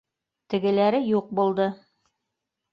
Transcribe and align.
—Тегеләр 0.53 0.97
юҡ 1.11 1.29
булды 1.41 1.71